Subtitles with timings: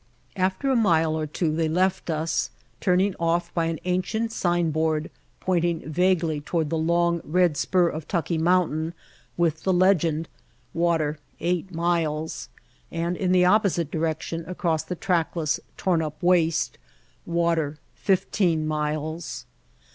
[0.35, 5.87] After a mile or two they left us, turning ofif by an ancient signboard pointing
[5.87, 8.95] vaguely toward the long, red spur of Tucki Mountain
[9.37, 10.27] with the legend:
[10.73, 12.49] "Water Eight Miles,"
[12.91, 16.79] and in the oppo site direction across the trackless, torn up waste:
[17.27, 19.45] "Water Fifteen Miles."